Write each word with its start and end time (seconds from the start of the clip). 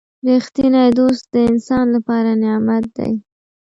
•رښتینی 0.27 0.87
دوست 0.97 1.23
د 1.33 1.35
انسان 1.49 1.85
لپاره 1.95 2.31
نعمت 2.43 2.85
دی. 2.97 3.11